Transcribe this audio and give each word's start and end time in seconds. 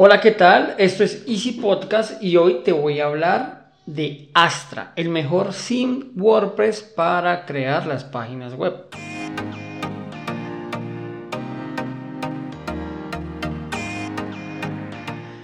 Hola, 0.00 0.20
¿qué 0.20 0.30
tal? 0.30 0.76
Esto 0.78 1.02
es 1.02 1.24
Easy 1.26 1.50
Podcast 1.50 2.22
y 2.22 2.36
hoy 2.36 2.60
te 2.62 2.70
voy 2.70 3.00
a 3.00 3.06
hablar 3.06 3.72
de 3.84 4.28
Astra, 4.32 4.92
el 4.94 5.08
mejor 5.08 5.52
sim 5.52 6.12
WordPress 6.14 6.82
para 6.94 7.44
crear 7.46 7.84
las 7.84 8.04
páginas 8.04 8.54
web. 8.54 8.74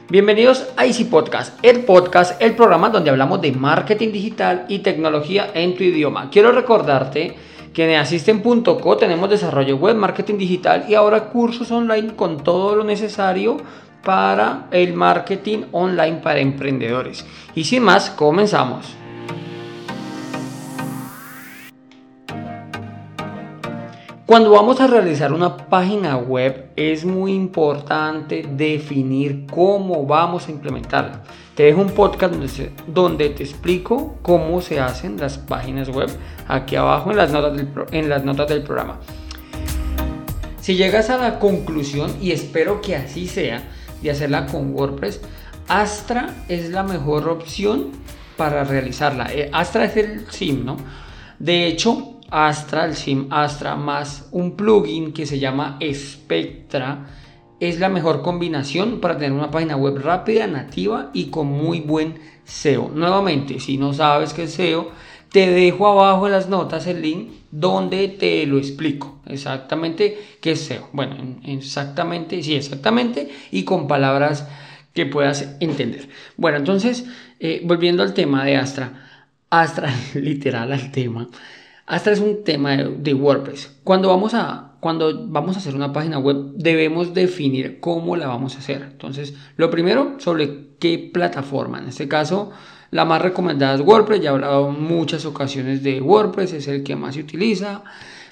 Bienvenidos 0.08 0.68
a 0.76 0.86
Easy 0.86 1.02
Podcast, 1.02 1.58
el 1.64 1.80
podcast, 1.80 2.40
el 2.40 2.54
programa 2.54 2.90
donde 2.90 3.10
hablamos 3.10 3.40
de 3.40 3.50
marketing 3.50 4.12
digital 4.12 4.66
y 4.68 4.78
tecnología 4.78 5.50
en 5.52 5.74
tu 5.74 5.82
idioma. 5.82 6.30
Quiero 6.30 6.52
recordarte 6.52 7.34
que 7.72 7.92
en 7.92 7.98
asisten.co 7.98 8.96
tenemos 8.98 9.28
desarrollo 9.28 9.78
web, 9.78 9.96
marketing 9.96 10.38
digital 10.38 10.84
y 10.88 10.94
ahora 10.94 11.24
cursos 11.30 11.72
online 11.72 12.14
con 12.14 12.44
todo 12.44 12.76
lo 12.76 12.84
necesario 12.84 13.56
para 14.04 14.66
el 14.70 14.94
marketing 14.94 15.64
online 15.72 16.18
para 16.22 16.40
emprendedores. 16.40 17.24
Y 17.54 17.64
sin 17.64 17.82
más, 17.82 18.10
comenzamos. 18.10 18.94
Cuando 24.26 24.50
vamos 24.50 24.80
a 24.80 24.86
realizar 24.86 25.32
una 25.32 25.56
página 25.56 26.16
web 26.16 26.70
es 26.76 27.04
muy 27.04 27.34
importante 27.34 28.44
definir 28.50 29.46
cómo 29.50 30.06
vamos 30.06 30.48
a 30.48 30.50
implementarla. 30.50 31.22
Te 31.54 31.64
dejo 31.64 31.82
un 31.82 31.90
podcast 31.90 32.34
donde, 32.86 33.28
te 33.28 33.42
explico 33.42 34.16
cómo 34.22 34.60
se 34.62 34.80
hacen 34.80 35.18
las 35.18 35.36
páginas 35.36 35.90
web 35.90 36.08
aquí 36.48 36.74
abajo 36.74 37.10
en 37.10 37.18
las 37.18 37.32
notas 37.32 37.56
del, 37.56 37.68
en 37.92 38.08
las 38.08 38.24
notas 38.24 38.48
del 38.48 38.62
programa. 38.62 38.98
Si 40.58 40.74
llegas 40.74 41.10
a 41.10 41.18
la 41.18 41.38
conclusión, 41.38 42.10
y 42.22 42.32
espero 42.32 42.80
que 42.80 42.96
así 42.96 43.28
sea, 43.28 43.68
de 44.04 44.10
hacerla 44.12 44.46
con 44.46 44.74
WordPress, 44.74 45.20
Astra 45.68 46.34
es 46.48 46.70
la 46.70 46.82
mejor 46.82 47.28
opción 47.28 47.90
para 48.36 48.64
realizarla. 48.64 49.32
Eh, 49.32 49.50
Astra 49.52 49.84
es 49.84 49.96
el 49.96 50.26
SIM, 50.30 50.64
¿no? 50.64 50.76
De 51.38 51.66
hecho, 51.66 52.20
Astra, 52.30 52.84
el 52.84 52.94
SIM 52.94 53.28
Astra 53.30 53.76
más 53.76 54.28
un 54.32 54.56
plugin 54.56 55.12
que 55.12 55.26
se 55.26 55.38
llama 55.38 55.78
Spectra 55.92 57.06
es 57.60 57.78
la 57.78 57.88
mejor 57.88 58.22
combinación 58.22 59.00
para 59.00 59.16
tener 59.16 59.32
una 59.32 59.50
página 59.50 59.76
web 59.76 59.98
rápida, 59.98 60.46
nativa 60.46 61.10
y 61.14 61.26
con 61.26 61.46
muy 61.46 61.80
buen 61.80 62.18
SEO. 62.44 62.90
Nuevamente, 62.92 63.60
si 63.60 63.78
no 63.78 63.92
sabes 63.92 64.34
qué 64.34 64.44
es 64.44 64.52
SEO, 64.52 64.90
te 65.34 65.50
dejo 65.50 65.88
abajo 65.88 66.26
en 66.26 66.32
las 66.32 66.48
notas 66.48 66.86
el 66.86 67.02
link 67.02 67.32
donde 67.50 68.06
te 68.06 68.46
lo 68.46 68.56
explico 68.56 69.18
exactamente 69.26 70.16
qué 70.40 70.52
es. 70.52 70.72
Bueno, 70.92 71.16
exactamente, 71.42 72.40
sí, 72.40 72.54
exactamente 72.54 73.30
y 73.50 73.64
con 73.64 73.88
palabras 73.88 74.46
que 74.92 75.06
puedas 75.06 75.56
entender. 75.58 76.08
Bueno, 76.36 76.58
entonces, 76.58 77.06
eh, 77.40 77.62
volviendo 77.64 78.04
al 78.04 78.14
tema 78.14 78.44
de 78.44 78.54
Astra, 78.54 79.26
Astra, 79.50 79.92
literal 80.14 80.72
al 80.72 80.92
tema. 80.92 81.28
Astra 81.84 82.12
es 82.12 82.20
un 82.20 82.44
tema 82.44 82.76
de, 82.76 83.14
WordPress. 83.14 83.80
Cuando 83.82 84.10
vamos, 84.10 84.34
a, 84.34 84.74
cuando 84.78 85.26
vamos 85.26 85.56
a 85.56 85.58
hacer 85.58 85.74
una 85.74 85.92
página 85.92 86.20
web, 86.20 86.52
debemos 86.54 87.12
definir 87.12 87.80
cómo 87.80 88.14
la 88.14 88.28
vamos 88.28 88.54
a 88.54 88.58
hacer. 88.60 88.82
Entonces, 88.82 89.34
lo 89.56 89.68
primero, 89.68 90.14
sobre 90.18 90.76
qué 90.78 91.10
plataforma. 91.12 91.80
En 91.80 91.88
este 91.88 92.06
caso, 92.06 92.52
la 92.94 93.04
más 93.04 93.20
recomendada 93.20 93.74
es 93.74 93.80
WordPress. 93.80 94.20
Ya 94.20 94.30
he 94.30 94.32
hablado 94.32 94.68
en 94.68 94.80
muchas 94.80 95.26
ocasiones 95.26 95.82
de 95.82 96.00
WordPress, 96.00 96.52
es 96.52 96.68
el 96.68 96.84
que 96.84 96.94
más 96.94 97.16
se 97.16 97.22
utiliza 97.22 97.82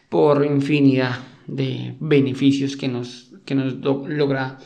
por 0.09 0.47
infinidad 0.47 1.19
de 1.49 1.97
beneficios 1.99 2.77
que 2.77 2.87
nos, 2.87 3.33
que 3.45 3.57
nos 3.57 3.75
logra 3.75 4.59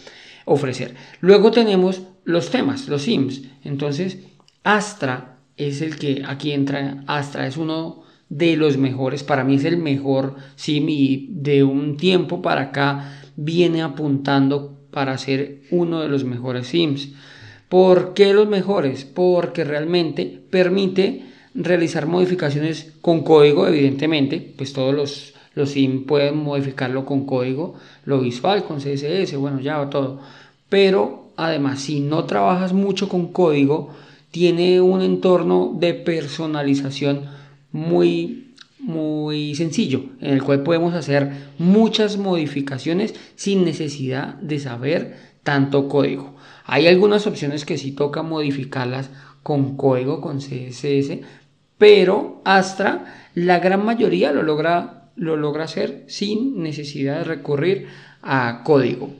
ofrecer. 0.44 0.94
Luego 1.20 1.50
tenemos 1.50 2.02
los 2.24 2.50
temas, 2.50 2.88
los 2.88 3.06
themes. 3.06 3.44
Entonces, 3.64 4.18
Astra 4.64 5.38
es 5.56 5.80
el 5.80 5.96
que 5.96 6.22
aquí 6.26 6.52
entra. 6.52 7.02
Astra 7.06 7.46
es 7.46 7.56
uno 7.56 8.02
de 8.28 8.54
los 8.58 8.76
mejores, 8.76 9.22
para 9.22 9.44
mí 9.44 9.54
es 9.54 9.64
el 9.64 9.78
mejor 9.78 10.36
sim 10.56 10.90
y 10.90 11.28
de 11.30 11.64
un 11.64 11.96
tiempo 11.96 12.42
para 12.42 12.60
acá 12.60 13.22
viene 13.36 13.80
apuntando 13.80 14.78
para 14.90 15.16
ser 15.16 15.62
uno 15.70 16.00
de 16.00 16.08
los 16.08 16.24
mejores 16.24 16.66
sims. 16.66 17.14
¿Por 17.68 18.14
qué 18.14 18.32
los 18.32 18.48
mejores? 18.48 19.04
Porque 19.04 19.64
realmente 19.64 20.40
permite 20.50 21.24
realizar 21.54 22.06
modificaciones 22.06 22.92
con 23.00 23.22
código, 23.22 23.66
evidentemente, 23.66 24.54
pues 24.56 24.72
todos 24.72 24.94
los, 24.94 25.34
los 25.54 25.70
sim 25.70 26.04
pueden 26.04 26.36
modificarlo 26.36 27.04
con 27.04 27.26
código, 27.26 27.74
lo 28.04 28.20
visual, 28.20 28.64
con 28.64 28.78
CSS, 28.78 29.36
bueno, 29.36 29.60
ya 29.60 29.88
todo. 29.90 30.20
Pero 30.68 31.32
además, 31.36 31.80
si 31.80 32.00
no 32.00 32.24
trabajas 32.24 32.72
mucho 32.72 33.08
con 33.08 33.32
código, 33.32 33.90
tiene 34.30 34.80
un 34.80 35.02
entorno 35.02 35.72
de 35.78 35.94
personalización 35.94 37.22
muy, 37.72 38.54
muy 38.78 39.54
sencillo, 39.54 40.04
en 40.20 40.34
el 40.34 40.42
cual 40.42 40.62
podemos 40.62 40.94
hacer 40.94 41.32
muchas 41.58 42.16
modificaciones 42.18 43.14
sin 43.34 43.64
necesidad 43.64 44.34
de 44.34 44.58
saber 44.58 45.16
tanto 45.42 45.88
código. 45.88 46.34
Hay 46.66 46.86
algunas 46.88 47.26
opciones 47.26 47.64
que 47.64 47.78
sí 47.78 47.92
toca 47.92 48.22
modificarlas 48.22 49.10
con 49.42 49.76
código, 49.76 50.20
con 50.20 50.38
CSS, 50.38 51.20
pero 51.78 52.42
Astra 52.44 53.30
la 53.34 53.58
gran 53.60 53.84
mayoría 53.84 54.32
lo 54.32 54.42
logra, 54.42 55.10
lo 55.14 55.36
logra 55.36 55.64
hacer 55.64 56.04
sin 56.08 56.62
necesidad 56.62 57.18
de 57.18 57.24
recurrir 57.24 57.86
a 58.22 58.62
código. 58.64 59.10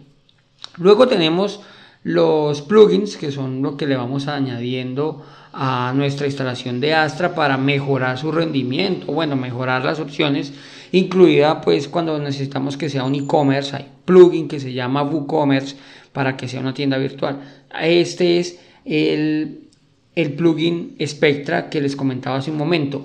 Luego 0.78 1.06
tenemos 1.06 1.60
los 2.02 2.62
plugins, 2.62 3.16
que 3.16 3.30
son 3.30 3.62
lo 3.62 3.76
que 3.76 3.86
le 3.86 3.96
vamos 3.96 4.26
añadiendo 4.26 5.24
a 5.52 5.92
nuestra 5.94 6.26
instalación 6.26 6.80
de 6.80 6.94
Astra 6.94 7.34
para 7.34 7.56
mejorar 7.56 8.18
su 8.18 8.30
rendimiento, 8.32 9.12
bueno, 9.12 9.36
mejorar 9.36 9.84
las 9.84 10.00
opciones, 10.00 10.52
incluida 10.92 11.60
pues 11.60 11.88
cuando 11.88 12.18
necesitamos 12.18 12.76
que 12.76 12.90
sea 12.90 13.04
un 13.04 13.14
e-commerce, 13.14 13.74
hay 13.76 13.86
plugin 14.04 14.48
que 14.48 14.60
se 14.60 14.72
llama 14.72 15.02
WooCommerce 15.02 15.76
para 16.16 16.34
que 16.34 16.48
sea 16.48 16.60
una 16.60 16.72
tienda 16.72 16.96
virtual. 16.96 17.42
Este 17.78 18.38
es 18.38 18.58
el, 18.86 19.68
el 20.14 20.32
plugin 20.32 20.96
Spectra 21.06 21.68
que 21.68 21.82
les 21.82 21.94
comentaba 21.94 22.38
hace 22.38 22.50
un 22.50 22.56
momento. 22.56 23.04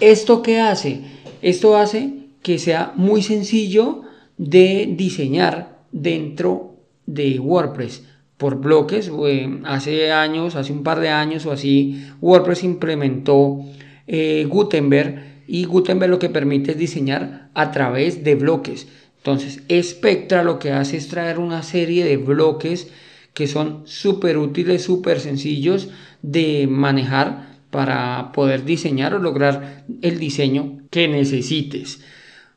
¿Esto 0.00 0.40
qué 0.40 0.60
hace? 0.60 1.02
Esto 1.42 1.76
hace 1.76 2.14
que 2.42 2.56
sea 2.56 2.94
muy 2.96 3.20
sencillo 3.20 4.04
de 4.38 4.88
diseñar 4.96 5.80
dentro 5.92 6.76
de 7.04 7.38
WordPress 7.38 8.04
por 8.38 8.58
bloques. 8.58 9.12
Hace 9.64 10.10
años, 10.10 10.56
hace 10.56 10.72
un 10.72 10.82
par 10.82 11.00
de 11.00 11.10
años 11.10 11.44
o 11.44 11.52
así, 11.52 12.06
WordPress 12.22 12.64
implementó 12.64 13.66
eh, 14.06 14.46
Gutenberg 14.48 15.44
y 15.46 15.66
Gutenberg 15.66 16.10
lo 16.10 16.18
que 16.18 16.30
permite 16.30 16.70
es 16.70 16.78
diseñar 16.78 17.50
a 17.52 17.70
través 17.70 18.24
de 18.24 18.34
bloques. 18.34 18.88
Entonces, 19.26 19.60
Spectra 19.82 20.44
lo 20.44 20.60
que 20.60 20.70
hace 20.70 20.96
es 20.96 21.08
traer 21.08 21.40
una 21.40 21.64
serie 21.64 22.04
de 22.04 22.16
bloques 22.16 22.92
que 23.34 23.48
son 23.48 23.82
súper 23.84 24.38
útiles, 24.38 24.84
súper 24.84 25.18
sencillos 25.18 25.88
de 26.22 26.68
manejar 26.70 27.56
para 27.72 28.30
poder 28.30 28.64
diseñar 28.64 29.14
o 29.14 29.18
lograr 29.18 29.84
el 30.00 30.20
diseño 30.20 30.78
que 30.90 31.08
necesites. 31.08 32.04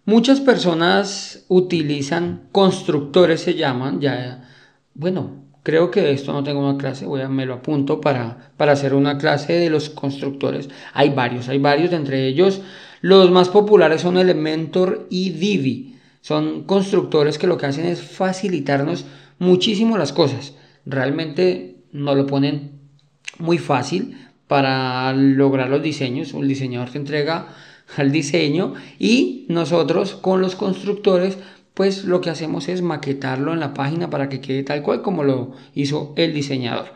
Muchas 0.06 0.41
personas 0.41 1.44
utilizan 1.47 2.44
constructores, 2.52 3.41
se 3.41 3.56
llaman, 3.56 4.00
ya, 4.00 4.47
bueno, 4.94 5.40
Creo 5.62 5.91
que 5.91 6.12
esto 6.12 6.31
no 6.31 6.41
tengo 6.41 6.62
una 6.62 6.78
clase, 6.78 7.06
voy 7.06 7.22
a, 7.22 7.28
me 7.28 7.46
lo 7.46 7.56
apunto 7.56 8.00
para, 8.00 8.53
para 8.56 8.72
hacer 8.72 8.94
una 8.94 9.18
clase 9.18 9.53
de 9.53 9.69
los 9.69 9.90
constructores. 9.90 10.69
Hay 10.94 11.09
varios, 11.09 11.50
hay 11.50 11.59
varios, 11.59 11.91
entre 11.91 12.28
ellos 12.28 12.62
los 13.02 13.29
más 13.29 13.50
populares 13.50 14.02
son 14.02 14.18
Elementor 14.18 15.06
y 15.09 15.31
Divi. 15.31 15.98
Son 16.22 16.63
constructores 16.63 17.38
que 17.38 17.47
lo 17.47 17.57
que 17.57 17.66
hacen 17.66 17.85
es 17.85 18.02
facilitarnos 18.02 19.06
muchísimo 19.40 19.97
las 19.97 20.13
cosas. 20.13 20.53
Realmente 20.85 21.78
nos 21.91 22.16
lo 22.16 22.28
ponen 22.28 22.79
muy 23.38 23.58
fácil 23.58 24.17
para 24.47 25.14
lograr 25.14 25.70
los 25.70 25.82
diseños. 25.82 26.34
El 26.34 26.47
diseñador 26.47 26.90
te 26.90 26.97
entrega 26.97 27.47
al 27.97 28.11
diseño 28.11 28.73
y 28.99 29.46
nosotros 29.49 30.16
con 30.16 30.41
los 30.41 30.55
constructores 30.55 31.38
pues 31.73 32.03
lo 32.03 32.20
que 32.20 32.29
hacemos 32.29 32.67
es 32.67 32.82
maquetarlo 32.82 33.53
en 33.53 33.61
la 33.61 33.73
página 33.73 34.09
para 34.09 34.28
que 34.28 34.41
quede 34.41 34.64
tal 34.64 34.84
cual 34.84 35.02
como 35.02 35.23
lo 35.23 35.53
hizo 35.73 36.14
el 36.17 36.34
diseñador. 36.34 36.88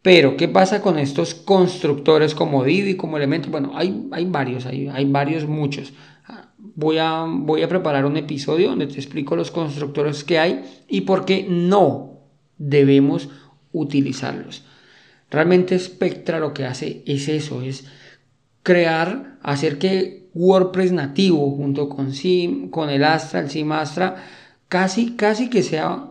Pero, 0.00 0.36
¿qué 0.36 0.46
pasa 0.46 0.80
con 0.80 0.98
estos 0.98 1.34
constructores 1.34 2.34
como 2.34 2.62
Divi, 2.62 2.96
como 2.96 3.16
Elementor? 3.16 3.50
Bueno, 3.50 3.72
hay, 3.74 4.06
hay 4.12 4.24
varios, 4.24 4.64
hay, 4.64 4.88
hay 4.88 5.04
varios, 5.04 5.46
muchos. 5.46 5.92
Voy 6.58 6.98
a, 6.98 7.24
voy 7.28 7.62
a 7.62 7.68
preparar 7.68 8.04
un 8.04 8.16
episodio 8.16 8.70
donde 8.70 8.86
te 8.86 8.94
explico 8.94 9.36
los 9.36 9.50
constructores 9.50 10.24
que 10.24 10.38
hay 10.38 10.64
y 10.88 11.02
por 11.02 11.24
qué 11.24 11.46
no 11.48 12.20
debemos 12.58 13.28
utilizarlos. 13.72 14.64
Realmente 15.30 15.78
Spectra 15.78 16.40
lo 16.40 16.52
que 16.52 16.64
hace 16.64 17.02
es 17.06 17.28
eso, 17.28 17.62
es 17.62 17.86
crear, 18.62 19.38
hacer 19.42 19.78
que 19.78 20.28
WordPress 20.34 20.92
nativo 20.92 21.50
junto 21.52 21.88
con, 21.88 22.12
Sim, 22.12 22.70
con 22.70 22.90
el 22.90 23.04
Astra, 23.04 23.40
el 23.40 23.50
Sim 23.50 23.72
Astra, 23.72 24.16
casi, 24.68 25.12
casi 25.16 25.48
que 25.48 25.62
sea 25.62 26.10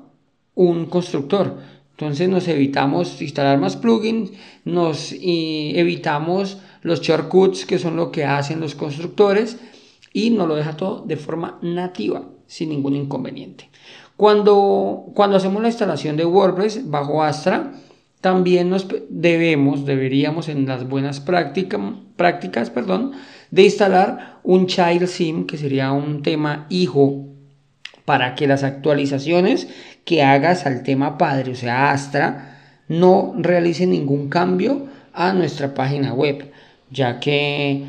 un 0.53 0.85
constructor. 0.87 1.59
Entonces 1.91 2.27
nos 2.27 2.47
evitamos 2.47 3.21
instalar 3.21 3.57
más 3.57 3.77
plugins, 3.77 4.31
nos 4.65 5.13
evitamos 5.13 6.57
los 6.81 7.01
shortcuts 7.01 7.65
que 7.65 7.79
son 7.79 7.95
lo 7.95 8.11
que 8.11 8.25
hacen 8.25 8.59
los 8.59 8.75
constructores 8.75 9.57
y 10.15 10.29
nos 10.29 10.47
lo 10.47 10.55
deja 10.55 10.77
todo 10.77 11.03
de 11.05 11.17
forma 11.17 11.59
nativa 11.61 12.23
sin 12.47 12.69
ningún 12.69 12.95
inconveniente. 12.95 13.69
Cuando, 14.15 15.07
cuando 15.13 15.35
hacemos 15.35 15.61
la 15.61 15.67
instalación 15.67 16.15
de 16.15 16.25
WordPress 16.25 16.89
bajo 16.89 17.21
Astra, 17.21 17.73
también 18.21 18.69
nos 18.69 18.87
debemos, 19.09 19.85
deberíamos 19.85 20.47
en 20.47 20.67
las 20.67 20.87
buenas 20.87 21.19
prácticas, 21.19 22.69
perdón, 22.69 23.11
de 23.51 23.63
instalar 23.63 24.39
un 24.43 24.67
child 24.67 25.05
sim, 25.07 25.45
que 25.45 25.57
sería 25.57 25.91
un 25.91 26.23
tema 26.23 26.65
hijo, 26.69 27.25
para 28.05 28.35
que 28.35 28.47
las 28.47 28.63
actualizaciones 28.63 29.67
que 30.05 30.23
hagas 30.23 30.65
al 30.65 30.83
tema 30.83 31.17
padre, 31.17 31.51
o 31.51 31.55
sea, 31.55 31.91
Astra, 31.91 32.61
no 32.87 33.33
realice 33.37 33.85
ningún 33.85 34.29
cambio 34.29 34.85
a 35.11 35.33
nuestra 35.33 35.73
página 35.73 36.13
web, 36.13 36.51
ya 36.89 37.19
que 37.19 37.85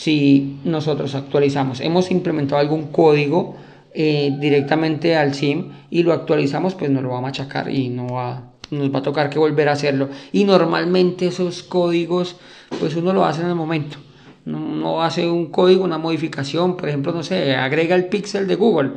si 0.00 0.56
nosotros 0.64 1.14
actualizamos, 1.14 1.82
hemos 1.82 2.10
implementado 2.10 2.58
algún 2.58 2.86
código 2.86 3.56
eh, 3.92 4.34
directamente 4.40 5.14
al 5.14 5.34
SIM 5.34 5.72
y 5.90 6.04
lo 6.04 6.14
actualizamos, 6.14 6.74
pues 6.74 6.90
nos 6.90 7.02
lo 7.02 7.10
va 7.10 7.18
a 7.18 7.20
machacar 7.20 7.70
y 7.70 7.90
no 7.90 8.06
va, 8.06 8.50
nos 8.70 8.94
va 8.94 9.00
a 9.00 9.02
tocar 9.02 9.28
que 9.28 9.38
volver 9.38 9.68
a 9.68 9.72
hacerlo. 9.72 10.08
Y 10.32 10.44
normalmente 10.44 11.26
esos 11.26 11.62
códigos, 11.62 12.36
pues 12.78 12.96
uno 12.96 13.12
lo 13.12 13.26
hace 13.26 13.42
en 13.42 13.48
el 13.48 13.54
momento. 13.54 13.98
No, 14.46 15.02
hace 15.02 15.28
un 15.28 15.50
código, 15.50 15.84
una 15.84 15.98
modificación, 15.98 16.78
por 16.78 16.88
ejemplo, 16.88 17.12
no 17.12 17.22
sé, 17.22 17.54
agrega 17.54 17.94
el 17.94 18.06
pixel 18.06 18.46
de 18.46 18.54
Google 18.54 18.92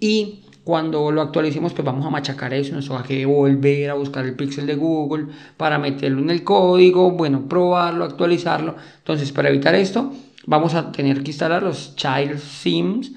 y 0.00 0.44
cuando 0.64 1.12
lo 1.12 1.20
actualicemos, 1.20 1.74
pues 1.74 1.84
vamos 1.84 2.06
a 2.06 2.10
machacar 2.10 2.54
eso, 2.54 2.74
nos 2.74 2.90
va 2.90 3.00
a 3.00 3.02
que 3.02 3.26
volver 3.26 3.90
a 3.90 3.94
buscar 3.94 4.24
el 4.24 4.34
pixel 4.34 4.66
de 4.66 4.76
Google 4.76 5.26
para 5.58 5.78
meterlo 5.78 6.20
en 6.20 6.30
el 6.30 6.42
código, 6.42 7.10
bueno, 7.10 7.46
probarlo, 7.46 8.06
actualizarlo. 8.06 8.76
Entonces, 8.96 9.30
para 9.30 9.50
evitar 9.50 9.74
esto, 9.74 10.10
vamos 10.48 10.74
a 10.74 10.90
tener 10.90 11.22
que 11.22 11.30
instalar 11.30 11.62
los 11.62 11.94
child 11.94 12.38
sims 12.38 13.12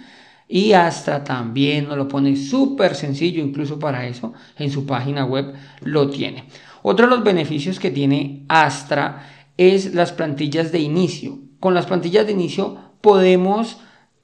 y 0.50 0.74
Astra 0.74 1.24
también 1.24 1.88
nos 1.88 1.98
lo 1.98 2.10
pone 2.10 2.36
súper 2.36 2.94
sencillo, 2.94 3.42
incluso 3.42 3.80
para 3.80 4.06
eso, 4.06 4.34
en 4.58 4.70
su 4.70 4.86
página 4.86 5.24
web 5.24 5.54
lo 5.80 6.10
tiene. 6.10 6.44
Otro 6.82 7.08
de 7.08 7.16
los 7.16 7.24
beneficios 7.24 7.80
que 7.80 7.90
tiene 7.90 8.44
Astra 8.50 9.30
es 9.56 9.96
las 9.96 10.12
plantillas 10.12 10.74
de 10.74 10.80
inicio. 10.80 11.40
Con 11.62 11.74
las 11.74 11.86
plantillas 11.86 12.26
de 12.26 12.34
inicio 12.34 12.78
podemos 13.00 13.78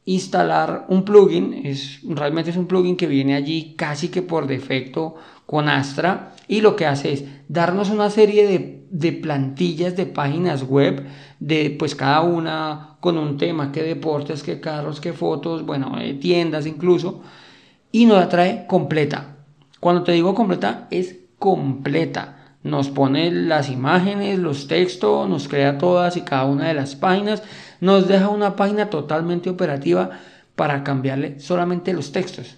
instalar 0.04 0.86
un 0.90 1.06
plugin, 1.06 1.66
es, 1.66 2.02
realmente 2.04 2.52
es 2.52 2.58
un 2.58 2.68
plugin 2.68 2.98
que 2.98 3.08
viene 3.08 3.36
allí 3.36 3.76
casi 3.78 4.10
que 4.10 4.22
por 4.22 4.48
defecto 4.48 5.16
con 5.48 5.70
Astra 5.70 6.34
y 6.48 6.62
lo 6.62 6.76
que 6.76 6.86
hace 6.86 7.14
es 7.14 7.24
darnos 7.48 7.90
una 7.90 8.12
serie 8.12 8.46
de, 8.46 8.86
de, 8.92 9.14
plantillas 9.14 9.96
de 9.96 10.06
páginas 10.06 10.64
web, 10.64 11.08
de 11.40 11.76
pues 11.80 11.96
cada 11.96 12.22
una 12.22 12.98
con 13.00 13.18
un 13.18 13.38
tema, 13.38 13.72
qué 13.72 13.82
deportes, 13.82 14.44
qué 14.44 14.60
carros, 14.60 15.02
qué 15.02 15.14
fotos, 15.14 15.66
bueno, 15.66 16.00
eh, 16.00 16.14
tiendas 16.14 16.68
incluso, 16.68 17.22
y 17.92 18.06
nos 18.06 18.18
la 18.20 18.30
trae 18.30 18.68
completa. 18.68 19.38
Cuando 19.80 20.04
te 20.04 20.12
digo 20.12 20.36
completa, 20.36 20.88
es 20.92 21.18
completa. 21.40 22.58
Nos 22.64 22.90
pone 22.90 23.32
las 23.32 23.70
imágenes, 23.70 24.40
los 24.40 24.68
textos, 24.68 25.30
nos 25.30 25.48
crea 25.48 25.78
todas 25.78 26.18
y 26.18 26.22
cada 26.22 26.46
una 26.46 26.68
de 26.68 26.74
las 26.74 26.96
páginas, 26.96 27.42
nos 27.80 28.08
deja 28.08 28.28
una 28.28 28.58
página 28.58 28.90
totalmente 28.90 29.50
operativa 29.50 30.10
para 30.56 30.84
cambiarle 30.84 31.40
solamente 31.40 31.94
los 31.94 32.12
textos 32.12 32.58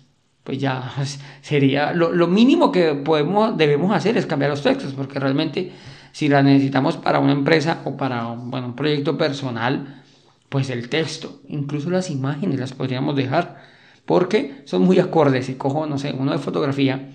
pues 0.50 0.58
ya 0.58 0.92
sería 1.44 1.94
lo, 1.94 2.26
mínimo 2.26 2.72
que 2.72 2.96
podemos, 2.96 3.56
debemos 3.56 3.96
hacer 3.96 4.18
es 4.18 4.26
cambiar 4.26 4.50
los 4.50 4.64
textos, 4.64 4.94
porque 4.94 5.20
realmente 5.20 5.72
si 6.12 6.28
la 6.28 6.42
necesitamos 6.42 6.98
para 6.98 7.20
una 7.20 7.34
empresa 7.34 7.84
o 7.86 7.96
para 7.96 8.24
bueno, 8.24 8.66
un 8.66 8.76
proyecto 8.76 9.16
personal, 9.16 10.02
pues 10.50 10.72
el 10.72 10.90
texto, 10.90 11.42
incluso 11.50 11.92
las 11.92 12.10
imágenes 12.10 12.60
las 12.60 12.74
podríamos 12.74 13.16
dejar, 13.16 13.62
porque 14.08 14.64
son 14.66 14.82
muy 14.82 14.98
acordes. 14.98 15.46
Si 15.46 15.54
cojo, 15.54 15.86
no 15.86 16.00
sé, 16.00 16.16
uno 16.18 16.32
de 16.32 16.40
fotografía, 16.40 17.12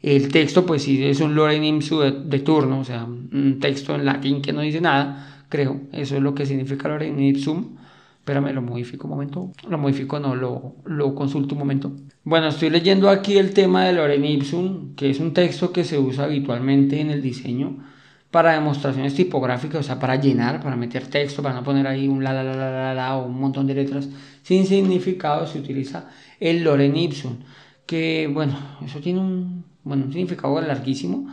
el 0.00 0.32
texto, 0.32 0.64
pues 0.64 0.84
si 0.84 1.04
es 1.04 1.20
un 1.20 1.34
lorem 1.34 1.62
ipsum 1.62 2.00
de, 2.00 2.10
de, 2.24 2.38
turno, 2.38 2.80
o 2.80 2.84
sea, 2.84 3.04
un 3.04 3.58
texto 3.60 3.94
en 3.94 4.06
latín 4.06 4.40
que 4.40 4.54
no 4.54 4.62
dice 4.62 4.80
nada, 4.80 5.44
creo, 5.50 5.78
eso 5.92 6.16
es 6.16 6.22
lo 6.22 6.34
que 6.34 6.46
significa 6.46 6.88
lorem 6.88 7.20
ipsum. 7.20 7.76
Espérame, 8.22 8.52
lo 8.52 8.62
modifico 8.62 9.08
un 9.08 9.14
momento. 9.14 9.50
Lo 9.68 9.78
modifico, 9.78 10.20
no, 10.20 10.36
lo, 10.36 10.76
lo 10.84 11.12
consulto 11.12 11.56
un 11.56 11.58
momento. 11.58 11.90
Bueno, 12.22 12.46
estoy 12.46 12.70
leyendo 12.70 13.10
aquí 13.10 13.36
el 13.36 13.52
tema 13.52 13.84
de 13.84 13.94
lorem 13.94 14.24
ipsum, 14.24 14.94
que 14.94 15.10
es 15.10 15.18
un 15.18 15.34
texto 15.34 15.72
que 15.72 15.82
se 15.82 15.98
usa 15.98 16.26
habitualmente 16.26 17.00
en 17.00 17.10
el 17.10 17.20
diseño 17.20 17.84
para 18.30 18.52
demostraciones 18.52 19.16
tipográficas, 19.16 19.80
o 19.80 19.82
sea, 19.82 19.98
para 19.98 20.14
llenar, 20.20 20.62
para 20.62 20.76
meter 20.76 21.08
texto, 21.08 21.42
para 21.42 21.56
no 21.56 21.64
poner 21.64 21.84
ahí 21.88 22.06
un 22.06 22.22
la 22.22 22.32
la 22.32 22.44
la 22.44 22.54
la 22.70 22.94
la, 22.94 23.16
o 23.16 23.26
un 23.26 23.40
montón 23.40 23.66
de 23.66 23.74
letras 23.74 24.08
sin 24.42 24.66
significado, 24.66 25.44
se 25.48 25.58
utiliza 25.58 26.08
el 26.38 26.62
lorem 26.62 26.94
ipsum, 26.94 27.38
que 27.86 28.30
bueno, 28.32 28.56
eso 28.84 29.00
tiene 29.00 29.18
un, 29.18 29.64
bueno, 29.82 30.04
un 30.04 30.12
significado 30.12 30.60
larguísimo. 30.60 31.28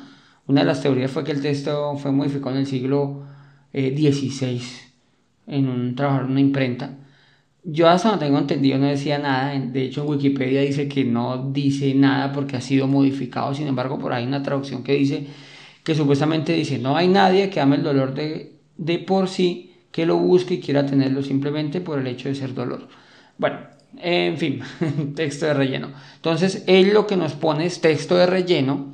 Una 0.47 0.61
de 0.61 0.67
las 0.67 0.81
teorías 0.81 1.11
fue 1.11 1.23
que 1.23 1.33
el 1.33 1.41
texto 1.43 1.95
fue 1.97 2.11
modificado 2.11 2.51
en 2.55 2.61
el 2.61 2.65
siglo 2.65 3.25
XVI 3.71 4.55
eh, 4.57 4.88
en 5.49 5.67
un 5.67 5.95
trabajo 5.95 6.21
en 6.21 6.31
una 6.31 6.39
imprenta. 6.39 6.97
Yo 7.63 7.89
hasta 7.89 8.11
no 8.11 8.19
tengo 8.19 8.37
entendido 8.37 8.77
no 8.77 8.87
decía 8.87 9.19
nada, 9.19 9.59
de 9.59 9.83
hecho 9.83 10.03
en 10.03 10.09
Wikipedia 10.09 10.61
dice 10.61 10.87
que 10.87 11.03
no 11.03 11.51
dice 11.51 11.93
nada 11.93 12.31
porque 12.31 12.55
ha 12.55 12.61
sido 12.61 12.87
modificado, 12.87 13.53
sin 13.53 13.67
embargo 13.67 13.99
por 13.99 14.13
ahí 14.13 14.23
hay 14.23 14.27
una 14.27 14.43
traducción 14.43 14.83
que 14.83 14.93
dice 14.93 15.27
que 15.83 15.95
supuestamente 15.95 16.53
dice, 16.53 16.77
no 16.79 16.95
hay 16.95 17.07
nadie 17.07 17.49
que 17.49 17.59
ame 17.59 17.75
el 17.77 17.83
dolor 17.83 18.13
de, 18.13 18.53
de 18.77 18.99
por 18.99 19.27
sí, 19.27 19.73
que 19.91 20.05
lo 20.05 20.17
busque 20.17 20.55
y 20.55 20.59
quiera 20.59 20.85
tenerlo 20.85 21.23
simplemente 21.23 21.81
por 21.81 21.99
el 21.99 22.07
hecho 22.07 22.29
de 22.29 22.35
ser 22.35 22.53
dolor. 22.53 22.87
Bueno, 23.37 23.59
en 23.97 24.37
fin, 24.37 24.61
texto 25.15 25.45
de 25.45 25.53
relleno. 25.53 25.91
Entonces, 26.15 26.63
él 26.67 26.93
lo 26.93 27.07
que 27.07 27.17
nos 27.17 27.33
pone 27.33 27.65
es 27.65 27.81
texto 27.81 28.15
de 28.15 28.27
relleno 28.27 28.93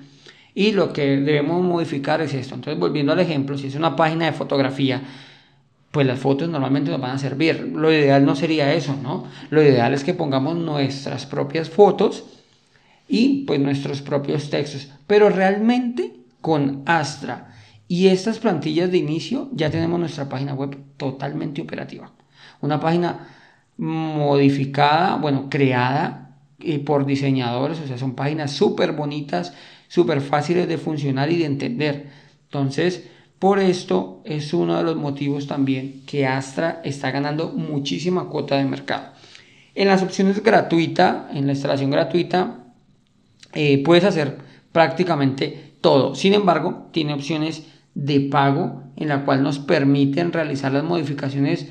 y 0.54 0.72
lo 0.72 0.94
que 0.94 1.18
debemos 1.18 1.64
modificar 1.64 2.22
es 2.22 2.34
esto. 2.34 2.56
Entonces, 2.56 2.80
volviendo 2.80 3.12
al 3.12 3.20
ejemplo, 3.20 3.58
si 3.58 3.68
es 3.68 3.76
una 3.76 3.96
página 3.96 4.26
de 4.26 4.32
fotografía, 4.32 5.02
pues 5.96 6.06
las 6.06 6.20
fotos 6.20 6.50
normalmente 6.50 6.92
nos 6.92 7.00
van 7.00 7.12
a 7.12 7.18
servir. 7.18 7.72
Lo 7.74 7.90
ideal 7.90 8.26
no 8.26 8.36
sería 8.36 8.74
eso, 8.74 8.98
¿no? 9.02 9.28
Lo 9.50 9.64
ideal 9.64 9.94
es 9.94 10.04
que 10.04 10.14
pongamos 10.14 10.58
nuestras 10.58 11.26
propias 11.26 11.70
fotos 11.70 12.26
y 13.08 13.46
pues 13.46 13.62
nuestros 13.62 14.02
propios 14.02 14.50
textos. 14.50 14.90
Pero 15.08 15.30
realmente 15.30 16.12
con 16.42 16.84
Astra 16.86 17.56
y 17.88 18.08
estas 18.08 18.40
plantillas 18.40 18.92
de 18.92 18.98
inicio 18.98 19.48
ya 19.54 19.70
tenemos 19.70 19.98
nuestra 19.98 20.28
página 20.28 20.54
web 20.54 20.78
totalmente 20.98 21.62
operativa. 21.62 22.12
Una 22.60 22.82
página 22.82 23.30
modificada, 23.78 25.16
bueno, 25.16 25.48
creada 25.50 26.36
eh, 26.60 26.80
por 26.80 27.06
diseñadores, 27.06 27.80
o 27.80 27.88
sea, 27.88 27.98
son 27.98 28.16
páginas 28.16 28.52
súper 28.52 28.92
bonitas, 28.92 29.54
súper 29.88 30.20
fáciles 30.20 30.68
de 30.68 30.78
funcionar 30.78 31.32
y 31.32 31.38
de 31.38 31.46
entender. 31.46 32.10
Entonces, 32.44 33.08
por 33.40 33.60
esto 33.60 34.22
es 34.24 34.54
uno 34.54 34.78
de 34.78 34.84
los 34.84 34.96
motivos 34.96 35.48
también 35.48 36.02
que 36.06 36.26
Astra 36.26 36.82
está 36.84 37.12
ganando 37.12 37.50
muchísima 37.50 38.30
cuota 38.30 38.58
de 38.58 38.66
mercado. 38.66 39.08
En 39.76 39.90
las 39.90 40.02
opciones 40.02 40.42
gratuita, 40.42 41.30
en 41.34 41.46
la 41.48 41.54
instalación 41.54 41.92
gratuita, 41.92 42.64
eh, 43.54 43.84
puedes 43.84 44.06
hacer 44.06 44.38
prácticamente 44.72 45.74
todo. 45.82 46.16
Sin 46.16 46.34
embargo, 46.34 46.88
tiene 46.92 47.14
opciones 47.14 47.68
de 47.94 48.22
pago 48.22 48.84
en 48.96 49.10
la 49.10 49.26
cual 49.26 49.44
nos 49.44 49.60
permiten 49.60 50.32
realizar 50.32 50.72
las 50.72 50.84
modificaciones 50.84 51.68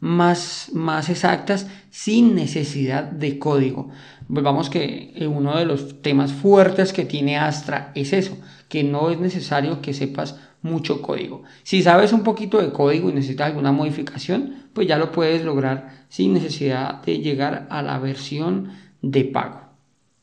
más, 0.00 0.70
más 0.72 1.08
exactas 1.08 1.66
sin 1.90 2.34
necesidad 2.34 3.04
de 3.04 3.38
código. 3.38 3.88
Volvamos 4.28 4.68
que 4.68 5.12
eh, 5.14 5.26
uno 5.26 5.56
de 5.56 5.64
los 5.64 6.02
temas 6.02 6.32
fuertes 6.32 6.92
que 6.92 7.04
tiene 7.04 7.38
Astra 7.38 7.92
es 7.94 8.12
eso, 8.12 8.36
que 8.68 8.84
no 8.84 9.10
es 9.10 9.18
necesario 9.18 9.80
que 9.80 9.94
sepas 9.94 10.36
mucho 10.64 11.02
código. 11.02 11.42
Si 11.62 11.82
sabes 11.82 12.12
un 12.12 12.22
poquito 12.22 12.60
de 12.60 12.72
código 12.72 13.10
y 13.10 13.12
necesitas 13.12 13.48
alguna 13.48 13.70
modificación, 13.70 14.64
pues 14.72 14.88
ya 14.88 14.96
lo 14.96 15.12
puedes 15.12 15.44
lograr 15.44 16.06
sin 16.08 16.32
necesidad 16.32 17.02
de 17.02 17.18
llegar 17.18 17.66
a 17.70 17.82
la 17.82 17.98
versión 17.98 18.70
de 19.02 19.24
pago. 19.24 19.60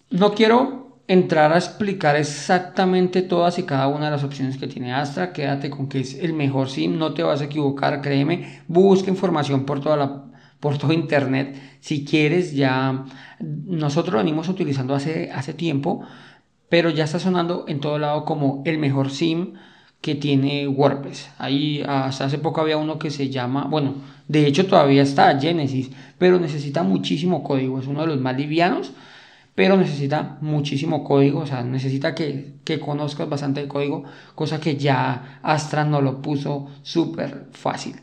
No 0.09 0.33
quiero 0.33 0.97
entrar 1.07 1.53
a 1.53 1.57
explicar 1.57 2.15
exactamente 2.15 3.21
todas 3.21 3.59
y 3.59 3.63
cada 3.63 3.87
una 3.87 4.05
de 4.05 4.11
las 4.11 4.23
opciones 4.23 4.57
que 4.57 4.67
tiene 4.67 4.93
Astra. 4.93 5.31
Quédate 5.31 5.69
con 5.69 5.87
que 5.87 5.99
es 5.99 6.15
el 6.15 6.33
mejor 6.33 6.69
SIM, 6.69 6.97
no 6.97 7.13
te 7.13 7.21
vas 7.21 7.41
a 7.41 7.45
equivocar, 7.45 8.01
créeme. 8.01 8.63
Busca 8.67 9.11
información 9.11 9.65
por 9.65 9.79
toda 9.79 9.95
la 9.95 10.25
por 10.59 10.77
todo 10.77 10.93
internet. 10.93 11.55
Si 11.81 12.03
quieres, 12.05 12.53
ya 12.53 13.05
nosotros 13.39 14.13
lo 14.13 14.19
venimos 14.19 14.47
utilizando 14.47 14.95
hace, 14.95 15.31
hace 15.31 15.53
tiempo, 15.53 16.01
pero 16.69 16.89
ya 16.89 17.03
está 17.03 17.19
sonando 17.19 17.65
en 17.67 17.79
todo 17.79 17.99
lado 17.99 18.25
como 18.25 18.61
el 18.65 18.77
mejor 18.77 19.09
SIM 19.11 19.53
que 20.01 20.15
tiene 20.15 20.67
WordPress. 20.67 21.29
Ahí 21.37 21.83
hasta 21.87 22.25
hace 22.25 22.39
poco 22.39 22.61
había 22.61 22.77
uno 22.77 22.99
que 22.99 23.11
se 23.11 23.29
llama, 23.29 23.65
bueno, 23.65 23.95
de 24.27 24.47
hecho 24.47 24.65
todavía 24.65 25.03
está 25.03 25.39
Genesis, 25.39 25.91
pero 26.17 26.39
necesita 26.39 26.83
muchísimo 26.83 27.43
código, 27.43 27.79
es 27.79 27.87
uno 27.87 28.01
de 28.01 28.07
los 28.07 28.19
más 28.19 28.35
livianos 28.35 28.91
pero 29.55 29.77
necesita 29.77 30.37
muchísimo 30.41 31.03
código, 31.03 31.41
o 31.41 31.45
sea, 31.45 31.63
necesita 31.63 32.15
que, 32.15 32.53
que 32.63 32.79
conozcas 32.79 33.27
bastante 33.27 33.61
el 33.61 33.67
código, 33.67 34.05
cosa 34.33 34.59
que 34.59 34.77
ya 34.77 35.39
Astra 35.43 35.83
no 35.83 36.01
lo 36.01 36.21
puso 36.21 36.69
súper 36.83 37.47
fácil. 37.51 37.97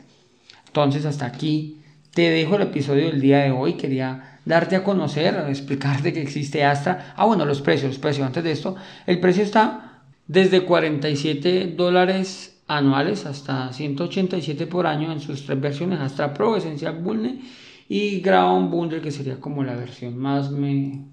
Entonces, 0.67 1.05
hasta 1.05 1.25
aquí 1.25 1.81
te 2.13 2.29
dejo 2.29 2.55
el 2.55 2.63
episodio 2.63 3.07
del 3.07 3.19
día 3.19 3.39
de 3.39 3.51
hoy. 3.51 3.73
Quería 3.73 4.39
darte 4.45 4.75
a 4.75 4.83
conocer, 4.83 5.35
explicarte 5.49 6.13
que 6.13 6.21
existe 6.21 6.63
Astra. 6.63 7.13
Ah, 7.15 7.25
bueno, 7.25 7.45
los 7.45 7.61
precios, 7.61 7.91
los 7.91 7.99
precios. 7.99 8.27
Antes 8.27 8.43
de 8.43 8.51
esto, 8.51 8.75
el 9.07 9.19
precio 9.19 9.43
está 9.43 9.88
desde 10.29 10.63
47 10.63 11.73
dólares 11.75 12.61
anuales 12.67 13.25
hasta 13.25 13.73
187 13.73 14.67
por 14.67 14.85
año 14.85 15.11
en 15.11 15.19
sus 15.19 15.47
tres 15.47 15.59
versiones, 15.59 15.99
Astra 15.99 16.35
Pro, 16.35 16.55
Essential 16.55 17.01
Bulne 17.01 17.41
y 17.89 18.21
Ground 18.21 18.69
Bundle, 18.69 19.01
que 19.01 19.09
sería 19.09 19.39
como 19.39 19.63
la 19.63 19.75
versión 19.75 20.19
más, 20.19 20.51
me, 20.51 21.03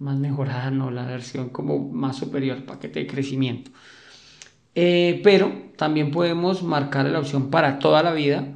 más 0.00 0.18
mejorada, 0.18 0.72
no 0.72 0.90
la 0.90 1.06
versión 1.06 1.50
como 1.50 1.78
más 1.78 2.16
superior, 2.16 2.64
paquete 2.64 2.98
de 2.98 3.06
crecimiento. 3.06 3.70
Eh, 4.74 5.20
pero 5.22 5.52
también 5.76 6.10
podemos 6.10 6.64
marcar 6.64 7.06
la 7.06 7.20
opción 7.20 7.50
para 7.50 7.78
toda 7.78 8.02
la 8.02 8.12
vida, 8.12 8.48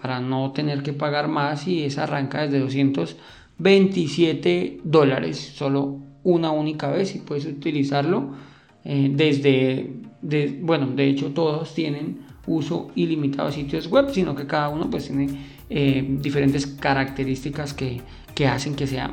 para 0.00 0.20
no 0.20 0.52
tener 0.52 0.84
que 0.84 0.92
pagar 0.92 1.26
más 1.26 1.66
y 1.66 1.82
esa 1.82 2.04
arranca 2.04 2.42
desde 2.42 2.60
227 2.60 4.82
dólares, 4.84 5.54
solo 5.56 5.98
una 6.22 6.52
única 6.52 6.88
vez 6.88 7.16
y 7.16 7.18
puedes 7.18 7.46
utilizarlo 7.46 8.46
eh, 8.88 9.10
desde, 9.12 10.60
bueno, 10.62 10.86
de 10.86 11.08
hecho 11.08 11.32
todos 11.32 11.74
tienen 11.74 12.20
uso 12.46 12.92
ilimitado 12.94 13.48
de 13.48 13.54
sitios 13.54 13.88
web, 13.88 14.10
sino 14.12 14.36
que 14.36 14.46
cada 14.46 14.68
uno 14.68 14.88
pues 14.88 15.08
tiene 15.08 15.28
eh, 15.68 16.06
diferentes 16.20 16.68
características 16.68 17.74
que, 17.74 18.00
que 18.32 18.46
hacen 18.46 18.76
que 18.76 18.86
sea 18.86 19.10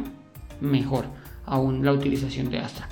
mejor 0.61 1.05
aún 1.47 1.83
la 1.83 1.91
utilización 1.91 2.51
de 2.51 2.59
Astra. 2.59 2.87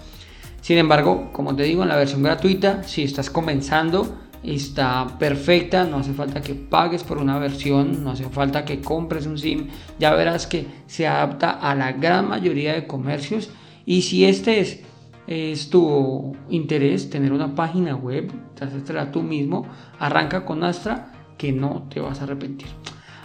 Sin 0.62 0.80
embargo, 0.80 1.30
como 1.32 1.56
te 1.56 1.64
digo, 1.64 1.84
en 1.84 1.90
la 1.90 1.98
versión 1.98 2.24
gratuita, 2.24 2.82
si 2.82 3.04
estás 3.04 3.30
comenzando, 3.30 4.18
está 4.42 5.20
perfecta, 5.20 5.86
no 5.86 5.98
hace 5.98 6.14
falta 6.14 6.42
que 6.42 6.56
pagues 6.56 7.04
por 7.04 7.20
una 7.20 7.38
versión, 7.38 8.04
no 8.04 8.12
hace 8.12 8.24
falta 8.30 8.66
que 8.66 8.82
compres 8.82 9.28
un 9.28 9.38
SIM, 9.38 9.68
ya 10.00 10.16
verás 10.16 10.48
que 10.48 10.66
se 10.88 11.08
adapta 11.08 11.52
a 11.52 11.76
la 11.76 11.92
gran 11.92 12.28
mayoría 12.28 12.74
de 12.74 12.88
comercios 12.88 13.52
y 13.86 14.02
si 14.02 14.26
este 14.26 14.60
es, 14.60 14.82
es 15.32 15.70
tu 15.70 16.36
interés, 16.50 17.10
tener 17.10 17.32
una 17.32 17.56
página 17.56 17.96
web, 17.96 18.32
hacértela 18.60 19.12
tú 19.12 19.24
mismo, 19.24 19.66
arranca 19.98 20.46
con 20.46 20.64
Astra 20.64 21.14
que 21.38 21.54
no 21.54 21.88
te 21.90 22.02
vas 22.02 22.20
a 22.20 22.24
arrepentir. 22.24 22.68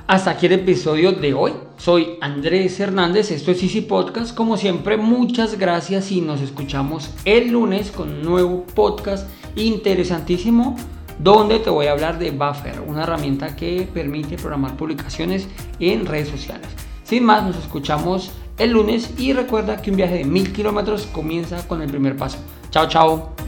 Hasta 0.06 0.30
aquí 0.30 0.46
el 0.46 0.52
episodio 0.52 1.10
de 1.10 1.34
hoy. 1.34 1.52
Soy 1.78 2.16
Andrés 2.20 2.78
Hernández, 2.78 3.32
esto 3.32 3.50
es 3.50 3.60
Easy 3.60 3.80
Podcast. 3.80 4.36
Como 4.36 4.56
siempre, 4.56 4.96
muchas 4.96 5.58
gracias 5.58 6.12
y 6.12 6.20
nos 6.20 6.40
escuchamos 6.40 7.10
el 7.24 7.50
lunes 7.50 7.90
con 7.90 8.10
un 8.10 8.22
nuevo 8.22 8.64
podcast 8.74 9.28
interesantísimo 9.56 10.76
donde 11.18 11.58
te 11.58 11.70
voy 11.70 11.86
a 11.86 11.92
hablar 11.92 12.20
de 12.20 12.30
Buffer, 12.30 12.80
una 12.86 13.02
herramienta 13.02 13.56
que 13.56 13.88
permite 13.92 14.36
programar 14.36 14.76
publicaciones 14.76 15.48
en 15.80 16.06
redes 16.06 16.28
sociales. 16.28 16.68
Sin 17.02 17.24
más, 17.24 17.42
nos 17.42 17.56
escuchamos 17.56 18.30
el 18.58 18.72
lunes 18.72 19.10
y 19.18 19.32
recuerda 19.32 19.80
que 19.82 19.90
un 19.90 19.96
viaje 19.96 20.14
de 20.14 20.24
mil 20.24 20.52
kilómetros 20.52 21.06
comienza 21.06 21.66
con 21.68 21.82
el 21.82 21.88
primer 21.88 22.16
paso. 22.16 22.38
Chao, 22.70 22.88
chao. 22.88 23.45